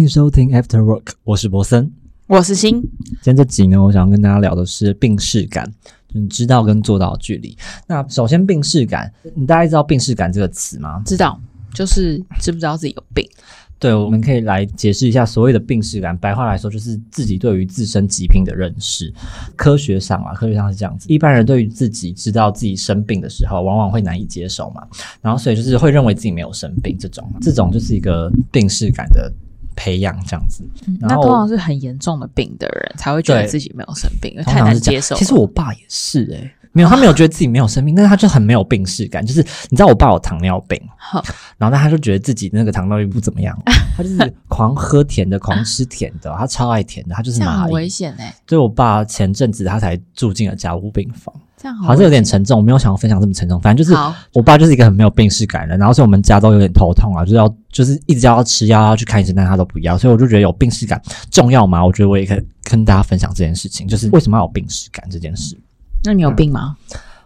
[0.00, 1.92] 欢迎收听 After Work，我是博森。
[2.26, 2.80] 我是心，
[3.20, 5.70] 今天这集呢，我想跟大家聊的是病视感，
[6.08, 7.54] 就是知道跟做到的距离。
[7.86, 11.02] 那首先，病视感，你大概知道病视感这个词吗？
[11.04, 11.38] 知道，
[11.74, 13.28] 就是知不知道自己有病？
[13.78, 16.16] 对，我们可以来解释一下所谓的病视感。
[16.16, 19.12] 白话来说，就是自己对于自身疾病的认识。
[19.54, 24.82] 科学上啊，科学上是这样子：一般人对于自己知道自己生病的时候，往往会难以接受嘛。
[25.20, 29.30] 然后，所以就是会认为自己没有生病，这种这种就是一个病视感的
[29.80, 30.62] 培养，这样子。
[31.00, 35.16] 那通常是很严重的病的人才会觉得自己没有生病，太难接受。
[35.16, 36.50] 其实我爸也是诶。
[36.72, 39.24] 没有，他没有觉得自己没有生病，但是他就很没有病视感。
[39.24, 39.40] 就是
[39.70, 40.80] 你知道，我爸有糖尿病，
[41.56, 43.58] 然后他就觉得自己那个糖尿病不怎么样，
[43.96, 48.32] 他就是狂喝甜的，狂吃甜的，他超爱甜的，他就是很危险哎。
[48.46, 52.58] 所以我爸前阵子他才住进了家务病房，这样好像有点沉重。
[52.58, 53.94] 我没有想要分享这么沉重，反正就是
[54.32, 61.00] 我爸就是一个很没有病视感的人，然后所以我们家都有点头痛啊，就是要就是一直要吃药要去看医生，但他都不要，所以我就觉得有病视感
[61.30, 61.84] 重要吗？
[61.84, 65.54] 我觉得我也可以跟大家分享这件事情，就是为什么要有病视感这件事。
[66.02, 66.76] 那你有病吗？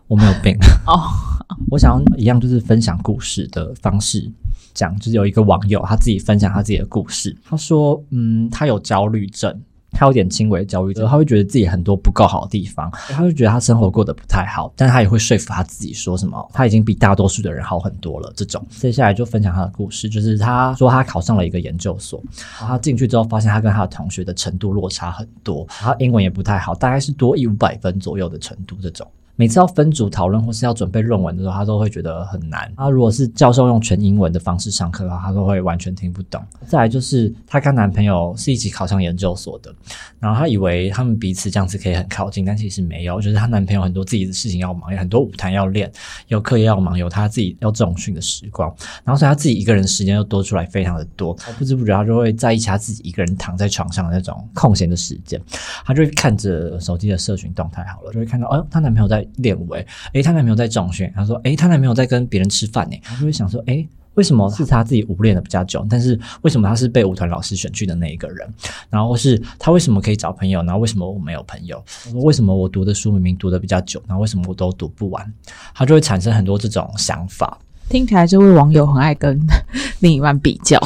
[0.09, 0.99] 我没有病哦。
[1.71, 4.31] 我想要一样，就是分享故事的方式
[4.73, 4.97] 讲。
[4.99, 7.37] 就是有一个网友他自己分享他自己的故事。
[7.45, 9.61] 他说：“嗯，他有焦虑症，
[9.95, 22.21] 他有点轻微焦虑症，他会觉得自己很多不够好的地方，他会觉得他生活过得不太好，但他也会说服他自己说什么他已经比大多数的人好很多了。”这种接下来就分享他的故事，就是他说他考上了一个研究所，
[22.59, 29.07] 然后他进去之后发现他跟他的同学的程度落差很多，他英文也不太好，大概是多一五百分左右的程度这种。
[29.37, 32.73] 每次要分组讨论或是要准备论文的时候，他都会觉得很难。
[32.77, 36.41] 他如果是教授用全英文的方式上课的话，他都会完全听不懂。
[36.67, 39.75] 再来就是她跟男朋友是一起考上研究所的，
[40.21, 43.21] 然后她以为他们彼此这样子可以很靠近，但其实没有。
[43.21, 45.91] 就是她男朋友很多自己的事情要忙，有很多舞台要练，
[46.29, 48.73] 有课业要忙，有他自己要重训的时光。
[49.03, 55.41] 然后所以他自己一个人时间又多出来非常的多，不知不觉他就会在意他自己一个人躺在床上的那种空闲的时间，
[55.85, 59.24] 他就会看着手机的社群动态，好了，就会看到，哦，她男朋友在。
[59.37, 68.49] 练为，诶，她男朋友在重训，他说，诶，她男朋友在跟别人吃饭呢，他就会想说，诶，为什么是他自己舞练的比较久，但是为什么他是被舞团老师选去的那一个人？
[68.89, 71.83] 然后是他为什么可以找朋友，然后为什么我没有朋友？
[72.23, 75.33] 为什么我读的书明明读的比较久，然后为什么我都读不完？
[75.75, 77.59] 他就会产生很多这种想法。
[77.89, 79.41] 听起来这位网友很爱跟
[80.01, 80.81] 另一半比较。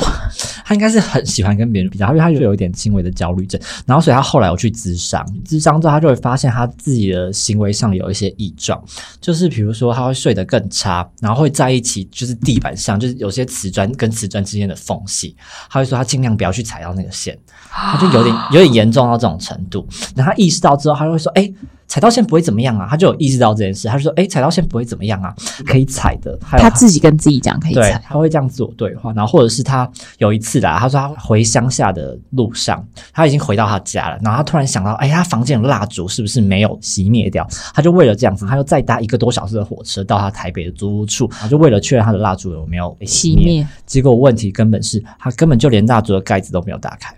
[0.64, 8.78] 他应该是很喜欢跟别人比较，因为他就有一点轻微的焦虑症，然后所以他后来有去咨商，咨商之后他就会发现他自己的行为上有一些异状，
[9.19, 15.34] 就是比如说他会睡得更差，然后会在一起就是地板上就是有些瓷砖跟瓷砖之间的缝隙，
[15.70, 17.38] 他会说他尽量不要去踩到那个线，
[17.70, 21.50] 他就有点有点严重到这种程度，然后他意识到之后，他就会说，哎。
[21.88, 25.34] 踩到线不会怎么样啊，他就有意识到这件事，他就说：“哎，踩到线不会怎么样啊，
[25.66, 29.10] 可以踩的。”他自己跟自己讲可以踩，他会这样自我对话。
[29.15, 43.66] 然后或者是他有一次啦，他说他回乡下的路上，他已经回到他家了，然后他突然想到：“哎，他房间的蜡烛是不是没有熄灭掉？”他就为了这样子，他又再搭一个多小时的火车到他台北的租屋处，然后就为了确认他的蜡烛有没有熄灭。
[43.87, 47.15] 结果问题根本是他根本就连蜡烛的盖子都没有打开。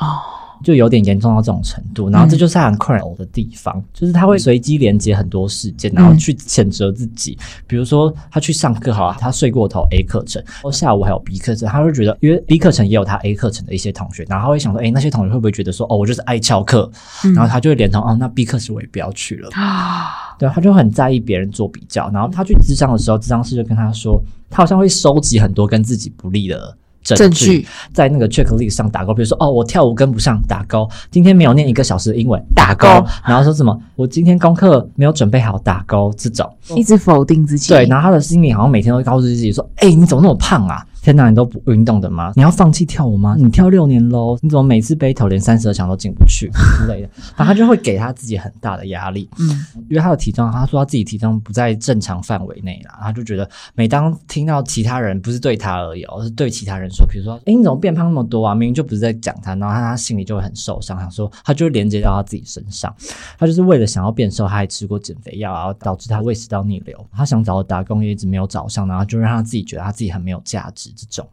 [0.00, 0.45] 哦。
[0.66, 7.38] 就有点严重到这种程度，然后这就是他很困扰的地方，就是他会随机连接很多事件，然后去谴责自己。
[7.68, 16.90] 比如说他去上课，好，他睡过头 A 课程，然后下午还有 B 课程，他会觉得，因为 B 课程也有他 A 课程的一些同学，然后他会想说，哎，那些同学会不会觉得说，哦，我就是爱翘课，
[17.32, 20.34] 然后他就会连同，哦，那 B 课程我也不要去了啊。
[20.36, 26.76] 对，他就很在意别人做比较，然后他去智商的时候，智商师就跟他说，他好像会收集很多跟自己不利的。
[27.14, 32.86] 证据在那个 checklist 上打勾，比如说哦，我跳舞跟不上，打勾；今天没有念一个小时的英文，打勾。
[33.26, 36.12] 然后说什么，我今天功课没有准备好，打勾。
[36.16, 37.72] 这种一直否定自己。
[37.72, 42.32] 对，然后他的心里好像每天都告诉自己说：“哎，你怎么那么胖啊？”天哪，你都不运动的吗？
[42.34, 43.36] 你要放弃跳舞吗？
[43.38, 47.08] 你跳六年喽，你怎么每次背头连三十二强都进不去之类的？
[47.38, 49.30] 然后他就会给他自己很大的压力。
[49.38, 58.52] 嗯，因为他的体重，他说他自己体重不在正常范围内啦，他就觉得每当听到其他人不是对他而已，而是对其他人说，比如说，哎，你怎么变胖那么多啊？
[58.52, 62.92] 明明就不是在讲他，然后他他心里就会很受伤，想说他就连接到他自己身上，
[63.38, 67.06] 他就是为了想要变瘦，他还吃过减肥药，然后导致他胃食道逆流。
[67.12, 70.90] 他想找打工也一直没有找上，然后就让他自己觉得他自己很没有价值。
[70.96, 71.28] 这种，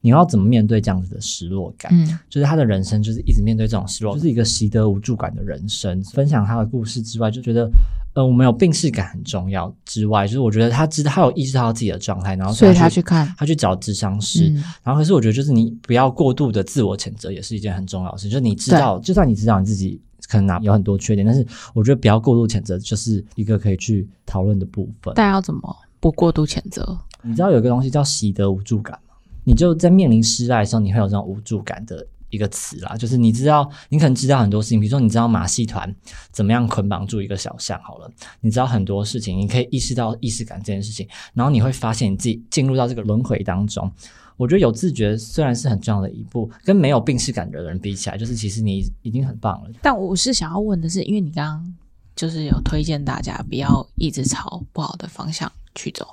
[0.00, 1.90] 你要怎么面对这样子的失落感？
[1.94, 6.02] 嗯，就是他的人生就是一直面对这种失落，就是一个习得无助感的人生。
[6.04, 7.70] 分享他的故事之外，就觉得，
[8.14, 9.74] 呃，我们有病视感很重要。
[9.84, 14.52] 之外，就是我觉得他知道他有意识到自己的状态，然后所以他去看，他去找智商师。
[14.82, 18.28] 然后可是我觉得，就是你不要过度的自我谴责，也是一件很重要的事。
[18.28, 25.14] 就是你知道，就算你知道你自己可能有很多缺点，但是我觉得不要过度谴责，就是一个可以去讨论的部分。
[25.14, 26.98] 大家要怎么不过度谴责？
[27.22, 29.03] 你知道有一个东西叫习得无助感吗？
[29.44, 35.94] 你就在面临失败的时候，你会有这种无助感的一个词啦，就是你知道，你可能知道很多事情，比如说你知道马戏团
[36.32, 38.10] 怎么样捆绑住一个小象，好了，
[38.40, 43.90] 你知道很多事情，你可以意识到意识感这件事情，然后你会发现你自己进入到这个轮回当中。
[44.36, 49.70] 我觉得有自觉虽然是很重要的一步，跟没有病视感觉的人比起来，就是其实你已经很棒了。
[49.80, 51.74] 但我是想要问的是，因为你刚刚
[52.16, 56.04] 就是有推荐大家不要一直朝不好的方向去走，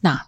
[0.00, 0.22] 那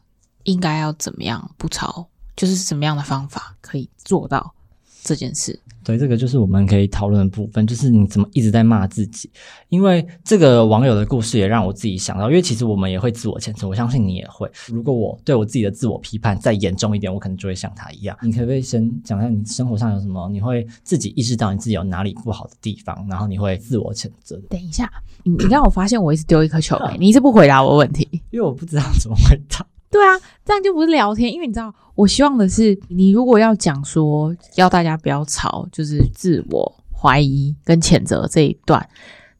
[0.44, 2.08] 应该要怎么样不朝？
[2.36, 4.54] 就是什么样的方法可以做到
[5.02, 5.60] 这件事？
[5.84, 9.30] 对，这个就是我们可以讨论的部分，就是你怎么一直在骂自己。
[9.68, 14.50] 因为这个网友的故事也让我自己想到，因为其实我们也会自我谴责，我相信你也会。
[14.68, 18.16] 如果我对我自己的自我批判再严重一点，我可能就会像他一样。
[18.22, 20.26] 你可不可以先讲一下你生活上有什么？
[20.30, 24.40] 你会自己意识到你自己有哪里不好的地方，然后你会自我谴责？
[24.48, 24.90] 等一下，
[25.22, 29.66] 你你刚我发现我一直丢一颗球，你一直不回答我问题， 因为我不知道怎么回答。
[29.94, 38.88] 对啊，这样就不是聊天，因为你知道，我希望的是，你如果要讲说要大家不要吵，就是自我怀疑跟谴责这一段，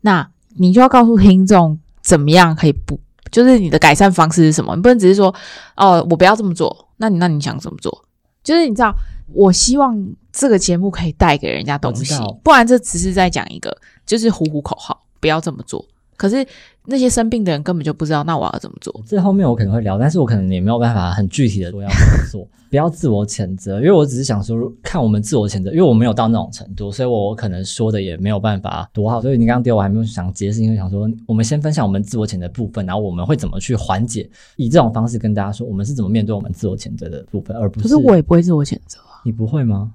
[0.03, 2.97] 那你就要告诉听众怎么样可以不，
[3.33, 4.77] 就是你的改善方式是什么？
[4.77, 5.35] 你不能只是说
[5.75, 8.05] 哦，我不要这么做，那你那你想怎么做？
[8.45, 8.95] 就是你知道，
[9.33, 12.15] 我希望这个节目可以带给人家东西，
[12.45, 15.85] 不然这只是在讲一个就是呼呼口号，不要这么做。
[16.17, 16.47] 可是
[16.87, 19.03] 那些生病的人根本就不知道，那我要怎么做？
[19.07, 22.49] 这后面我可能会聊，但是我可能也没有办法很具体的说要怎么做。
[22.69, 29.23] 不要自我谴责，因为我只是想说，看我们自我谴责，因为我没有到那种程度，所以我可能说的也没有办法多好。
[29.23, 37.85] 所以你刚刚丢我还没有想解释，因为想说我们先分享我们自我谴责部分，然后我们会怎么去缓解，以这种方式跟大家说我们是怎么面对我们自我谴责的部分，而不是。
[37.85, 39.23] 可是我也不会自我谴责啊。
[39.25, 39.93] 你不会吗？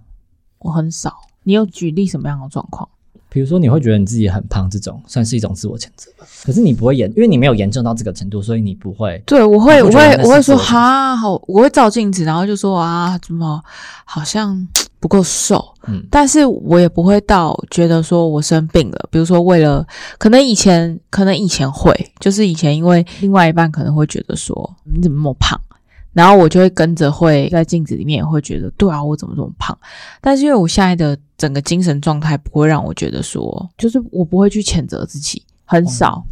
[0.60, 1.14] 我很少。
[1.44, 2.88] 你有举例什么样的状况？
[3.32, 6.26] 比如说，你会觉得你自己很胖，这种算是一种自我谴责吧。
[6.44, 9.22] 可是你不会严，因为你没有严重到这个程度，所以你不会。
[9.26, 13.62] 对，我会，我会，我会说哈，好，我会照镜子，然后就说啊，怎么
[14.04, 14.68] 好像
[15.00, 15.64] 不够瘦？
[15.88, 19.08] 嗯，但是我也不会到觉得说我生病了。
[19.12, 19.86] 比如说，为了
[20.18, 25.60] 可能以前，可能以前会，就是以前因为另外一半可能会觉得说你怎么那么胖。
[26.14, 29.78] 然后我就会跟着会在镜子里面也会觉得，对啊，我怎么这么胖？
[30.22, 36.24] 但是因为我现在的整个精神状态不会让我觉得说，就是我不会去谴责自己，很少。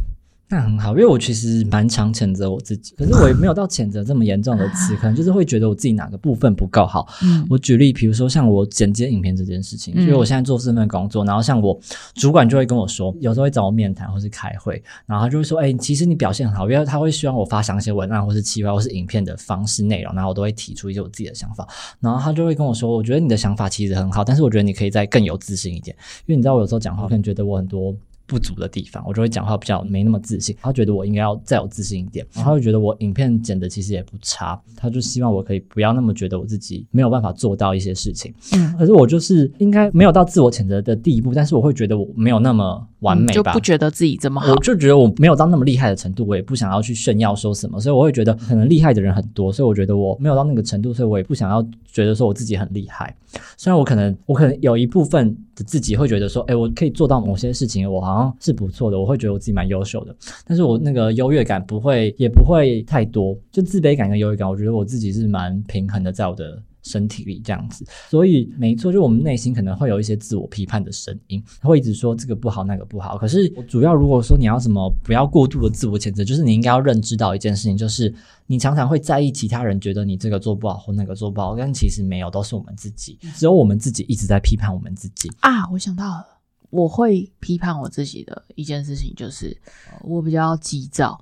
[0.50, 7.06] 那很好，因为我其实蛮常谴责我自己，可是我也没有到谴责这么严重的词，可能就是会觉得我自己哪个部分不够好。
[7.50, 11.78] 我举例，比如说像我剪接影片这件事情，因为我现在做这份工作，然后像我
[12.14, 21.68] 主管就会跟我说，有时候会找我面谈或是开会，然后他就会说，哎，其实你表现很好，因为他会希望我发详细文案或是企划或是影片的方式内容，然后我都会提出一些我自己的想法，
[22.00, 27.94] 然后他就会跟我说，我觉得你的想法其实很好，但是我觉得你可以再更有自信一点，因为你知道我有时候讲话可能觉得我很多。
[28.28, 30.54] 不足的地方，我就会讲话比较没那么自信。
[30.60, 38.32] 他觉得我应该要再有自信一点，然后他就觉得我影片剪的其实也不差，他就希望我可以不要那么觉得我自己没有办法做到一些事情。
[38.52, 43.32] 嗯，可是我就是应该没有到自我谴责的地步，但是我会觉得我没有那么完美吧？
[43.32, 53.16] 就不觉得自己这么好，我就觉得我没有到那么厉害的程度，我也不想要去炫耀说什么，所以我会觉得可能厉害的人很多，所以我觉得我没有到那个程度，所以我也不想要觉得说我自己很厉害。
[53.56, 58.98] 虽然我可能我可能有一部分自己会觉得说，哎，我可以做到某些事情，我好像是不错的。
[58.98, 60.14] 我会觉得我自己蛮优秀的，
[60.46, 67.84] 但是我那个优越感不会，也不会太多，就自卑感跟优越感，我觉得我自己是蛮平衡的，在我的身体里这样子。
[68.08, 73.18] 所以没错，就我们内心可能会有一些自我批判的声音，会一直说这个不好那个不好。
[73.18, 78.12] 可是主要如果说你要什么，不要过度的自我谴责，就是你应该要认知到一件事情，就是
[78.46, 85.68] 你常常会在意其他人觉得你这个做不好或那个做不好，但其实没有，都是我们自己，只有我们自己一直在批判我们自己啊！
[85.70, 86.24] 我想到。
[86.70, 89.56] 我会批判我自己的一件事情，就是
[90.02, 91.18] 我比较急躁，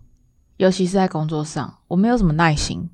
[0.56, 2.88] 尤其是在工作上，我没有什么耐心，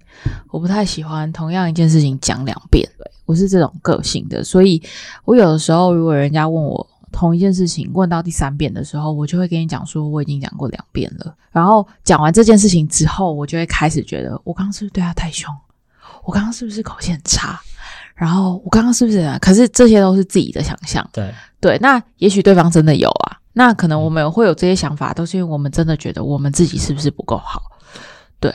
[0.51, 2.89] 我不太喜欢同样一件事情讲两遍。
[3.25, 4.83] 我是这种个性的，所以
[5.25, 11.35] 我有的时候，如果人家问我同一件事情问到第三遍的时候，我就会跟你讲说我已经讲过两遍了。
[11.51, 15.55] 然后讲完这件事情之后，我就会开始觉得我刚刚是不是对他太凶？
[16.25, 17.61] 我刚刚是不是口气很差？
[18.15, 19.39] 然后我刚刚是不是？
[19.41, 21.09] 可是这些都是自己的想象。
[21.13, 23.39] 对对，那也许对方真的有啊。
[23.55, 27.63] 那可能我们会有这些想法，都是因为我们真的觉得我们自己是不是不够好？
[28.41, 28.53] 对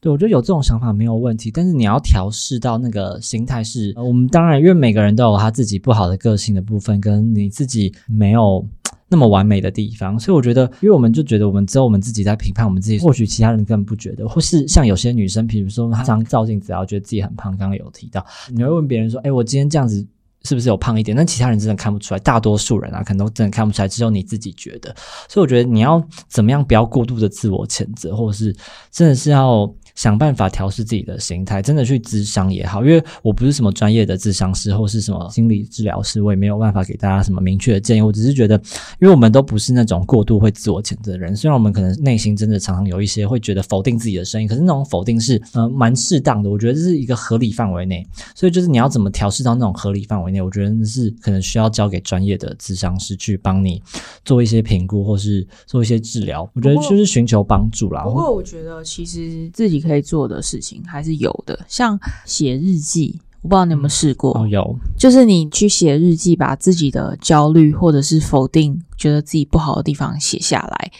[0.00, 8.66] 对，我觉得有这种想法没有问题，但是你要调试到那个心态是，我们当然因为每个人都有他自己不好的个性的部分，跟你自己没有。
[9.08, 20.02] 那么完美的地方，所以我觉得，因为我们就觉得我们只有我们自己在评判我们自己，或许其他人根本不觉得，或是像有些女生，比如说她常照镜子，然后觉得自己很胖，刚刚有提到，你会问别人说：“哎，我今天这样子
[20.44, 24.94] 是不是有胖一点？”那其他人真的看不出来，大多数人啊，可能都真的看不出来，只有你自己觉得。
[25.28, 28.54] 所以我觉得你要怎么样，不要过度的自我谴责，或者是
[28.90, 32.84] 真的是要想办法调试自己的心态，真的去咨商也好。
[32.84, 38.00] 因为我不是什么专业的咨商师或是什么心理治疗师，我也没有办法给大家什么明确的建议。
[38.02, 38.56] 我只是觉得，
[39.00, 46.48] 因为我们都不是那种过度会自我谴责的人，虽然我们可能内心真的常常有一些会觉得否定自己的声音，可是那种否定是呃蛮适当的。
[46.48, 53.82] 我觉得这是一个合理范围内，所以就是你要怎么调试到那种合理范围内，我觉得是可能需要交给专业的咨商师去帮你
[54.24, 56.48] 做一些评估，或是做一些治疗。
[56.54, 58.02] 我觉得就是寻求帮助啦。
[58.04, 64.38] 不过我觉得其实自己可以做的事情还是有的，像写日记，我不知道你有没有试过。
[64.38, 70.92] 哦，有，就是你去写日记，把自己的焦虑或者是否定，觉得自己不好的地方写下来，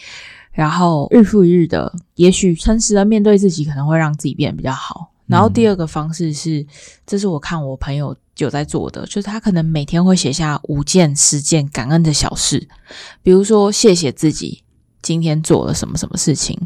[0.51, 5.09] 然后日复一日的，也许诚实的面对自己，可能会让自己变得比较好。
[5.25, 6.65] 然后第二个方式是，
[7.07, 12.67] 这是我看我朋友有在做的，就是他可能每天会写下五件、十件感恩的小事，
[13.23, 14.61] 比如说谢谢自己
[15.01, 16.59] 今天做了什么什么事情。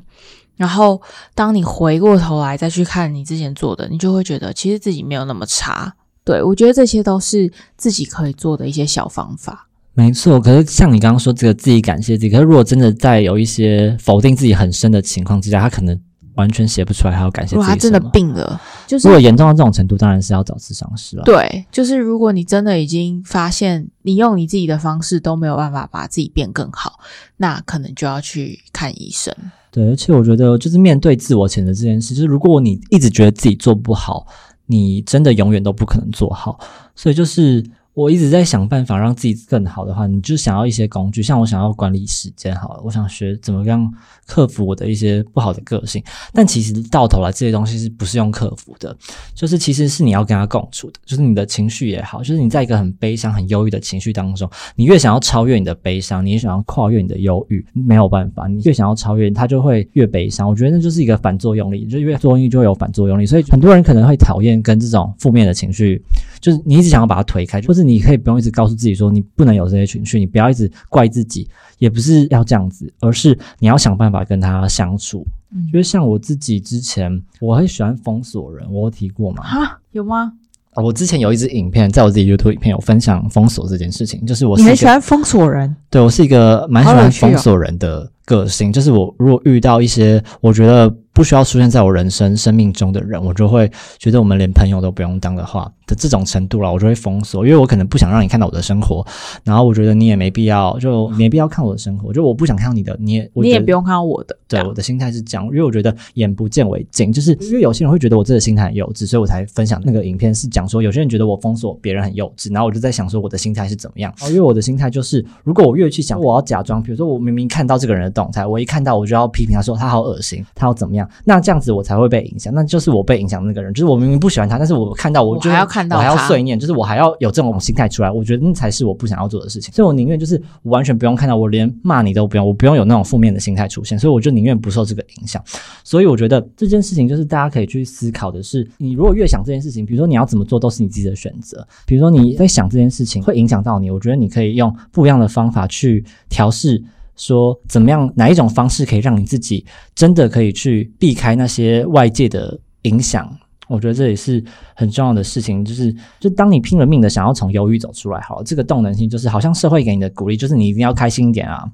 [0.58, 1.02] 然后
[1.34, 5.96] 当你回过头来再去看你之前做的，你就会觉得其实自己没有那么差。
[6.26, 9.70] 对我觉得这些都是自己可以做的一些小方法。
[9.94, 15.98] 没错，可是像你刚刚说这个自己感谢自己，可是如果真的在有一些否定自己很深的情况之下，他可能。
[16.38, 17.56] 完全写不出来，还要感谢自己。
[17.56, 21.24] 如果他真的病了，就是如果严重到这种程度，当然是要找咨商师了。
[21.24, 27.00] 对，就是如果你真的已经发现你用你自己的方式都没有办法把自己变更好，
[27.38, 29.34] 那可能就要去看医生。
[29.78, 34.26] 对，而且我觉得就是面对自我谴责这件事，就是如果你一直觉得自己做不好，
[34.66, 36.60] 你真的永远都不可能做好。
[36.96, 37.64] 所以就是。
[37.98, 43.92] 我一直在想办法让自己更好的话，你就想要一些工具，像我想要管理时间，好了，我想学怎么样
[44.28, 46.04] 克服我的一些不好的个性。
[46.32, 48.96] 但其实到头来这些东西是不是用克服的？
[49.34, 60.48] 就是其实是你要跟他共处的，就是你的情绪也好，就是你在一个很悲伤、很忧郁的情绪当中，你越想要超越你的悲伤，你越想要跨越你的忧郁，没有办法，你越想要超越，它就会越悲伤。
[60.48, 63.26] 我觉得那就是一个反作用力，就越作用就会有反作用力。
[63.26, 66.00] 所以很多人可能会讨厌跟这种负面的情绪，
[66.40, 67.88] 就是你一直想要把它推开，或是。
[67.88, 75.26] 你可以不用一直告诉自己说你不能有这些情绪，你不要一直怪自己，也不是要这样子，而是你要想办法跟他相处。
[75.72, 79.42] 就是像我自己之前，我很喜欢封锁人，我有提过吗？
[79.42, 80.34] 哈，有吗？
[80.76, 90.94] 我之前有一支影片，在我自己 YouTube 影片有分享封锁这件事情，就是我你很喜欢封锁人，对我是一个蛮喜欢封锁人的个性，就是我如果遇到一些我觉得。
[91.18, 99.04] 不需要出现在我人生生命中的人，我就会觉得我们连朋友都不用当的话的这种程度了，我就会封锁，因为我可能不想让你看到我的生活，
[99.44, 104.38] 然后我觉得你也没必要，就没必要看我的生活，就我不想看到你的，你也你也不用看到我的。
[104.48, 121.88] 对，我的心态是这样，因为我觉得眼不见为净，就是因为有些人会觉得我这个心态很幼稚，所以我才分享那个影片，是讲说有些人觉得我封锁别人很幼稚，然后我就在想说我的心态是怎么样，因为我的心态就是，如果我越去想我要假装，比如说我明明看到这个人的动态，我一看到我就要批评他说他好恶心，他要怎么样，那这样子我。
[121.88, 135.42] 才会被影响，那就是我被影响那个人，就是我明明不喜欢他，但是我看到我就还要看到，我还要碎念，就是我还要有这种心态出来，我觉得那才是我不想要做的事情，所以我宁愿就是完全不用看到，我连骂你都不用，我不用有那种负面的心态出现，所以我就宁愿不受这个影响。
[135.82, 146.84] 所以我觉得这件事情就是大家可以去思考的是，你如果越想这件事情，比如说你要怎么做都是你自己的选择，比如说你在想这件事情会影响到你，我觉得你可以用不一样的方法去调试。
[147.18, 148.10] 说怎么样？
[148.16, 153.30] 哪一种方式可以让你自己真的可以去避开那些外界的影响？
[153.68, 154.42] 我觉得这也是
[154.76, 155.66] 很重要的事情。
[155.66, 161.66] 就是，就当你拼了命的想要从忧郁走出来，好，这个动能性就是好像社会给你的鼓励，就是你一定要开心一点啊，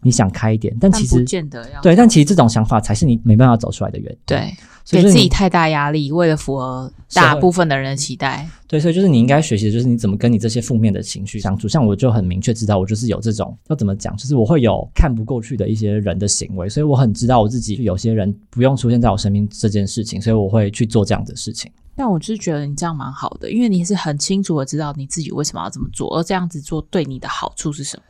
[0.00, 0.74] 你想开一点。
[0.80, 4.18] 但其实不见得要对，但其实这种想法才是你没办法走出来的原因。
[4.24, 4.54] 对。
[4.86, 8.46] 给自己太大压力，为了符合大部分的人的期待。
[8.74, 11.68] 对，所以就是你应该学习的就是你怎么跟你这些负面的情绪相处。
[11.68, 21.70] 像我就很明确知道，我就是有这种要怎么讲，就是我会有看不过去的一些人的行为，所以我很知道我自己有些人不用出现在我身边这件事情，所以我会去做这样的事情。
[21.94, 28.02] 但我就是觉得你这样蛮好的，因为你是很清楚的知道你自己为什么要这么做，而这样子做对你的好处是什么。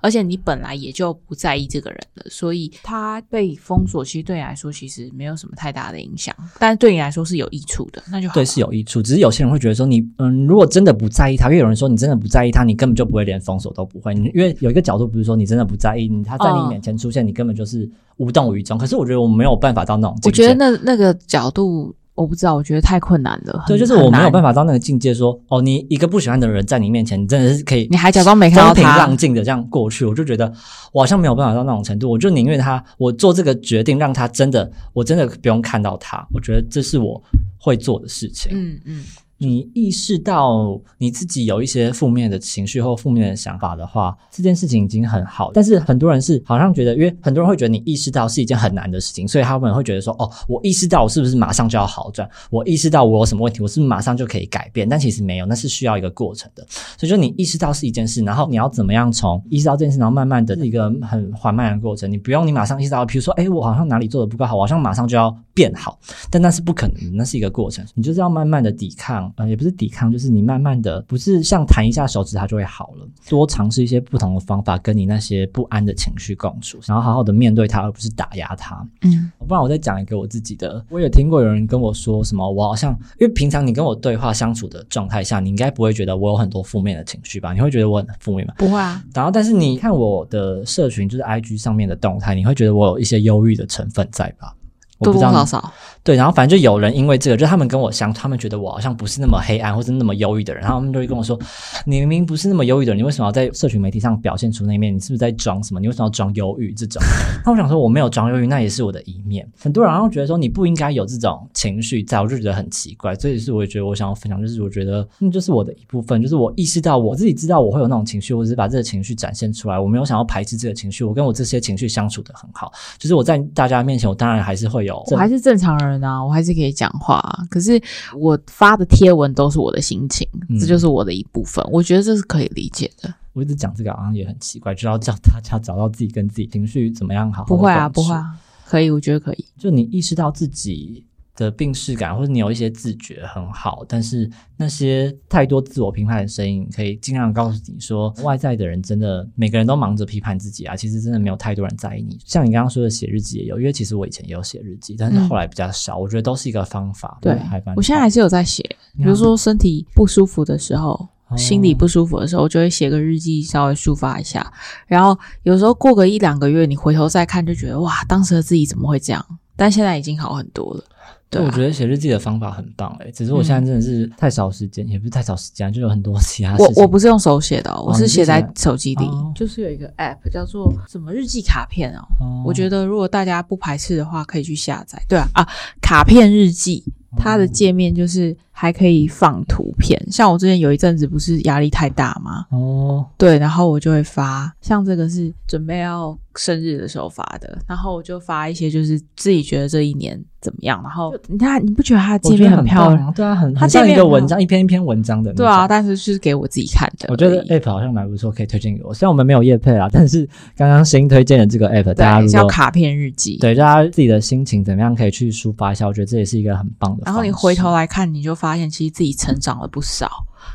[0.00, 8.34] 而且你本来也就不在意这个人了，所以他被封锁，其实对你来说其实没有什么太大的影响，但是对你来说是有益处的，那就好。
[8.34, 9.02] 对，是有益处。
[9.02, 14.14] 只是有些人会觉得说，你嗯，如果真的不在意他，因为有人说你真的不在意他，你根本就不会连封锁都不会。
[14.14, 18.78] 因为有一个角度不是说你真的不在意，你他在你面前出现，你根本就是无动于衷。
[18.78, 21.94] 可是我觉得我没有办法到那种，我觉得那那个角度。
[22.14, 23.62] 我不知道，我觉得太困难了。
[23.68, 30.04] 对，就是我没有办法到那个境界，说哦，你一个不喜欢的人在你面前，你真的是可以，你还假装没看到他，风平浪静的这样过去。
[30.04, 30.52] 我就觉得
[30.90, 36.26] 我好像没有办法到那种程度，我就宁愿他，我做这个决定，让他真的，我真的不用看到他。
[36.34, 37.22] 我觉得这是我
[37.56, 38.50] 会做的事情。
[38.52, 39.04] 嗯嗯。
[39.38, 45.52] 你意识到你自己有一些负面的情绪或负面的想法的话，这件事情已经很好。
[45.52, 52.28] 但是很多人是好像觉得，因为很多人会觉得你意识到是一件很难的事情，所以他们会觉得说：“哦，我意识到我是不是马上就要好转？
[52.50, 56.66] 我意识到我有什么问题，我是不是马上就可以改变？”但其实没有，那是需要一个过程的。
[56.68, 62.10] 所以说，你意识到是一件事，然后你要怎么样从意识到这件事，然后慢慢的一个很缓慢的过程。
[62.10, 65.96] 你不用你马上意识到，比如说，哎，我好像哪里做的不够好，我好像马上就要变好，
[66.28, 67.86] 但那是不可能，那是一个过程。
[67.94, 70.10] 你就是要慢慢的抵抗，呃，也不是抵抗。
[70.10, 78.86] 就是你慢慢的，不是像弹一下手指它就会好了，多尝试一些不同的方法，跟你那些不安的情绪共处，然后好好的面对它，而不是打压它。
[79.02, 87.52] 嗯，不然我再讲一个我自己的，我有听过有人跟我说什么，我好像因为平常你跟我对话相处的状态下，你应该不会觉得我有很多负面的情绪吧？
[87.52, 88.54] 你会觉得我很负面吗？
[88.58, 89.02] 不会啊。
[89.14, 94.54] 然后，但是你看我的社群，就是 IG 上面的动态，你会觉得我有一些忧郁的成分在吧？
[95.00, 95.72] 多多少少。
[96.08, 101.38] 对，然后反正就有人因为这个，就他们跟我相，他们觉得我好像不是那么黑暗或者那么忧郁的人，然后他们就会跟我说
[101.84, 104.94] ：“你明明不是那么忧郁的人，你为什么要在社群媒体上表现出那一面？
[104.94, 105.80] 你是不是在装什么？
[105.80, 106.98] 你为什么要装忧郁？”这种，
[107.44, 109.46] 那我想说我没有装忧郁，那也是我的一面。
[109.60, 113.14] 很多人然后觉得说你不应该有这种情绪在，我就觉得很奇怪。
[113.14, 122.72] 所以是我也觉得我想要分享，就是我觉得那就是我的一部分，就是我意识到我自己知道我会有那种情绪，我只是把这个情绪展现出来，我没有想要排斥这个情绪，我跟我这些情绪相处的很好。
[122.96, 126.68] 就是我在大家面前，我当然还是会有，我还是正常人啊，我还是可以。
[126.78, 127.80] 讲话，可是
[128.14, 130.28] 我发的贴文都是我的心情，
[130.60, 131.64] 这就是我的一部分。
[131.72, 133.12] 我觉得这是可以理解的。
[133.32, 137.42] 我一直讲这个好像也很奇怪，就要叫大家找到自己跟自己情绪怎么样好。
[137.46, 139.44] 不会啊，不会啊，可以，我觉得可以。
[139.58, 141.04] 就你意识到自己。
[141.38, 152.18] 的病视感，或者你有一些自觉很好，但是那些太多自我评判的声音，可以尽量告诉你说，外在的人真的每个人都忙着批判自己啊，其实真的没有太多人在意你。
[152.24, 155.96] 像你刚刚说的写日记也有，因为其实我以前也有写日记，但是后来比较少。
[155.96, 157.18] 我觉得都是一个方法。
[157.22, 157.38] 对，
[157.76, 158.62] 我现在还是有在写，
[158.96, 164.52] 比如说身体不舒服的时候，心里不舒服的时候，我就会写个日记，稍微抒发一下。
[164.88, 169.24] 然后有时候过个一两个月，你回头再看，就觉得哇，当时的自己怎么会这样？
[169.56, 170.84] 但现在已经好很多了。
[171.30, 176.74] 对，我觉得写日记的方法很棒诶，只是我现在真的是太少时间，也不是太少时间，就有很多 其他事情。
[176.76, 182.02] 我我不是用手写的，我是写在手机里，就是有一个 app 叫做什么日记卡片哦。
[182.44, 185.02] 我觉得如果大家不排斥的话，可以去下载。
[185.06, 185.48] 对啊，啊，
[185.82, 186.82] 卡片日记，
[187.16, 189.96] 它的界面就是还可以放图片。
[190.10, 192.44] 像我之前有一阵子不是压力太大吗？
[192.50, 200.20] 哦，对，然后我就会发，像这个是准备要生日的时候发的，然后我就发一些就是自己觉得这一年。
[200.40, 200.80] 怎么样？
[200.84, 203.12] 然后你看，你不觉得它界面很漂亮？
[203.12, 205.32] 对啊，很它像一个文章，一篇一篇文章的。
[205.32, 207.08] 对啊，但是是给我自己看的。
[207.10, 208.94] 我觉得 app 好像蛮不错，可以推荐给我。
[208.94, 210.24] 虽然我们没有叶配啊，但是
[210.56, 213.36] 刚刚新推荐的这个 app，大家叫卡片日记。
[213.38, 215.88] 对，大家自己的心情怎么样，可以去抒发一下。
[215.88, 217.02] 我觉得这也是一个很棒的。
[217.06, 220.08] 然后你回头来看，你就发现其实自己成长了不少。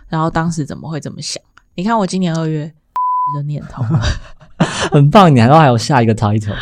[0.09, 1.41] 然后当时怎么会这么想？
[1.75, 2.71] 你看我今年二月
[3.35, 3.83] 的念头。
[4.91, 6.55] 很棒，你还还有下一个 title，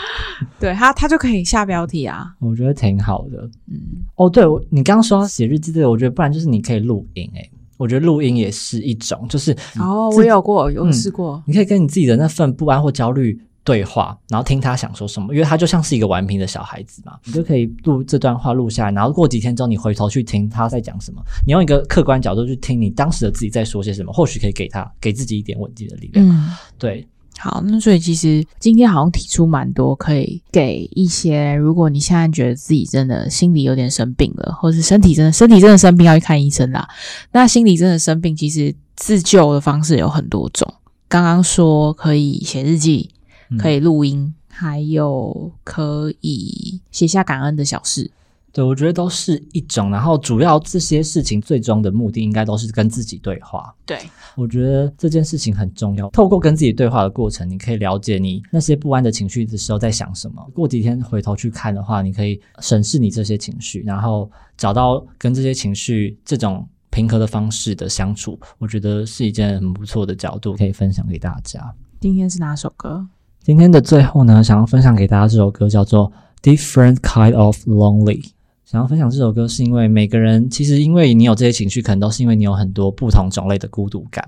[0.59, 2.33] 对他，他就可以下标题啊。
[2.39, 3.47] 我觉得挺好的。
[3.67, 3.79] 嗯，
[4.15, 7.29] 哦，对，你刚刚说写日记这个，我觉得不然就是你可以录音。
[7.35, 11.43] 哎，我觉得录音也是一种，就是哦，我有过，有试过。
[11.45, 17.13] 你可以跟你自己的那份不安或焦虑对话，然后听他想说什么，因为他就像是一个顽皮的小孩子嘛。
[17.25, 26.27] 你就可以录这段话录下来，然后过几天之后，你回头去听他在讲什么，你用一个客观角度去听你当时的自己在说些什么，或许可以给他给自己一点稳定的力量。
[26.27, 27.07] 嗯，对。
[27.37, 36.87] 好，那所以其实今天好像提出蛮多，可以给一些，如果你现在觉得自己真的心里有点生病了，或是身体真的身体真的生病要去看医生啦。
[37.31, 40.71] 那心理真的生病，其实自救的方式有很多种。
[41.07, 43.09] 刚刚说可以写日记，
[43.57, 48.11] 可以录音，还有可以写下感恩的小事。
[48.53, 53.73] 对，我觉得都是一种，然后主要这些事情最终的目的应该都是跟自己对话。
[53.85, 53.97] 对，
[54.35, 56.09] 我觉得这件事情很重要。
[56.09, 60.45] 透过跟自己对话的过程，你可以了解你那些不安的情绪的时候在想什么。
[60.53, 68.37] 过几天回头去看的话，你可以审视你这些情绪，然后找到跟这些情绪这种平和的方式的相处。
[68.57, 71.73] 我觉得是一件很不错的角度，可以分享给大家。
[72.01, 73.07] 今天是哪首歌？
[73.43, 76.11] 今天的最后呢，想要分享给大家这首歌叫做
[76.43, 78.21] 《Different Kind of Lonely》。
[78.63, 84.25] 想要分享这首歌，是因为每个人其实因为你有这些情绪，可能都是因为你有很多不同种类的孤独感。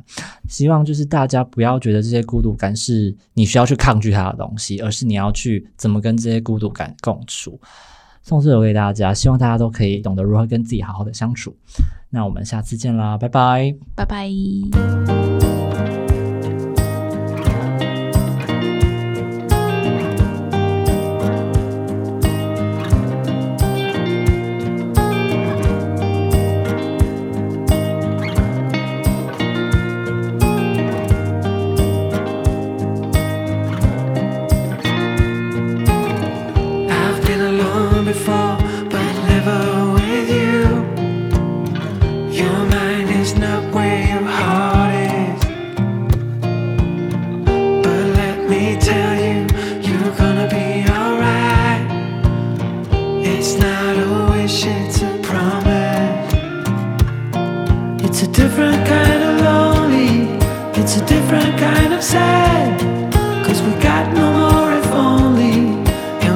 [0.49, 7.58] 希望就是大家不要觉得这些孤独感是你需要去抗拒它的东西，而是你要去怎么跟这些孤独感共处。
[8.23, 11.56] 送这首给大家，希望大家都可以懂得如何跟自己好好的相处。
[12.10, 15.33] 那我们下次见啦，拜拜，拜拜。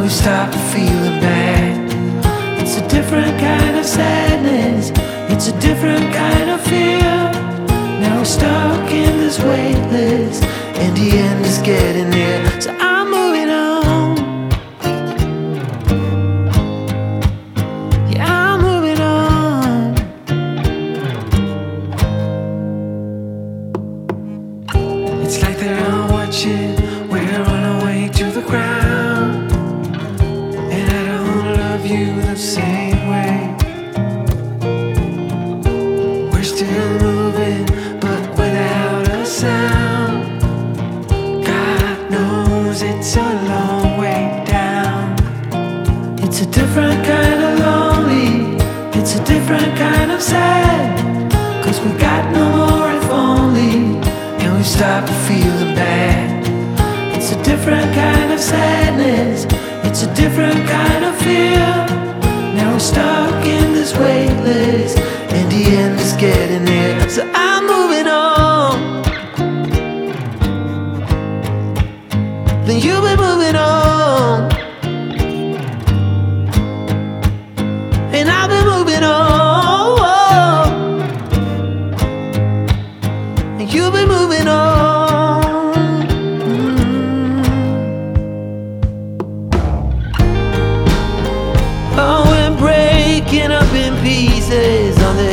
[0.07, 2.61] We stopped feeling bad.
[2.61, 4.91] It's a different kind of sadness.
[5.29, 7.01] It's a different kind of fear.
[7.99, 10.43] Now we're stuck in this waitlist.
[10.81, 12.61] And the end is getting near.
[12.61, 12.86] So I'm
[46.39, 48.57] It's a different kind of lonely.
[48.93, 51.33] It's a different kind of sad.
[51.63, 53.97] Cause we got no more if only.
[54.45, 56.45] And we stopped feeling bad.
[57.17, 59.47] It's a different kind of sadness.
[59.83, 61.57] It's a different kind of fear.
[62.53, 64.99] Now we're stuck in this waitlist.
[65.33, 67.09] And the end is getting near.
[67.09, 69.01] So I'm moving on.
[72.67, 73.86] Then you've been moving on.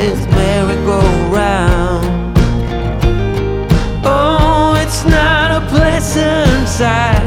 [0.04, 2.04] This merry-go-round.
[4.04, 7.23] Oh, it's not a pleasant sight.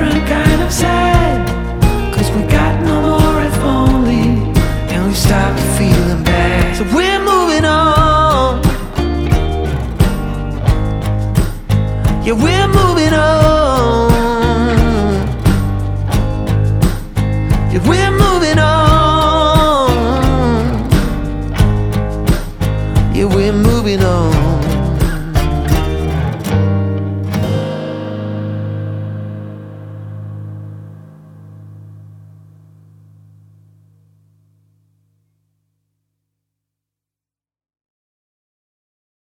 [0.00, 0.49] Different kind